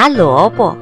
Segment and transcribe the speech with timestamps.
[0.00, 0.74] 拔萝卜。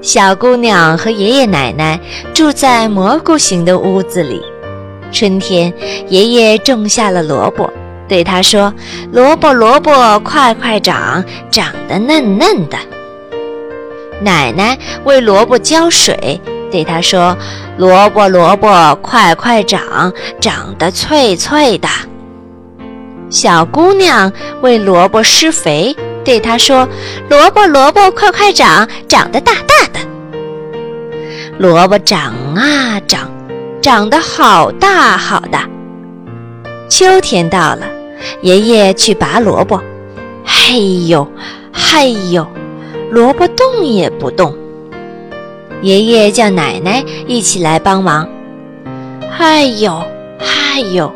[0.00, 1.98] 小姑娘和爷爷奶奶
[2.32, 4.40] 住在蘑菇形的屋子里。
[5.10, 5.74] 春天，
[6.06, 7.68] 爷爷种下了萝卜，
[8.06, 8.72] 对他说
[9.10, 12.78] ：“萝卜，萝卜，快快长，长得嫩嫩的。”
[14.22, 16.40] 奶奶为萝卜浇水，
[16.70, 17.36] 对他说
[17.78, 21.88] ：“萝卜，萝卜，快快长，长得脆脆的。”
[23.28, 26.88] 小姑娘为萝卜施肥，对他说
[27.28, 30.00] ：“萝卜，萝卜，快快长，长得大大的。”
[31.58, 33.30] 萝卜长啊长，
[33.80, 35.68] 长得好大好大。
[36.88, 37.86] 秋天到了，
[38.40, 39.80] 爷爷去拔萝卜，
[40.44, 41.28] 嘿呦，
[41.72, 42.46] 嘿呦，
[43.10, 44.56] 萝卜动也不动。
[45.82, 48.28] 爷爷叫奶奶一起来帮忙，
[49.30, 50.02] 嗨呦，
[50.38, 51.12] 嗨呦。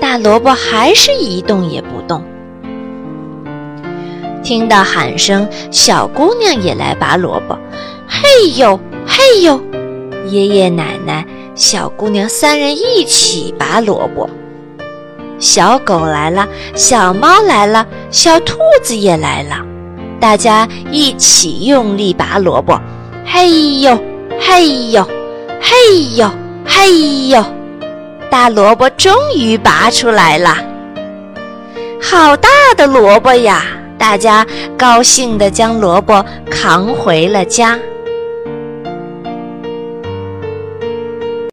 [0.00, 2.24] 大萝卜还是一动也不动。
[4.42, 7.58] 听到喊声，小姑娘也来拔萝卜。
[8.08, 9.60] 嘿呦，嘿呦！
[10.28, 14.28] 爷爷奶奶、小姑娘三人一起拔萝卜。
[15.38, 19.56] 小狗来了，小猫来了，小兔子也来了，
[20.20, 22.80] 大家一起用力拔萝卜。
[23.24, 23.98] 嘿呦，
[24.40, 25.04] 嘿呦，
[25.60, 26.30] 嘿呦，
[26.64, 27.44] 嘿呦！
[28.30, 30.56] 大萝卜终于拔出来了，
[32.00, 33.64] 好大的萝卜呀！
[34.02, 34.44] 大家
[34.76, 37.78] 高兴地将萝卜扛回了家。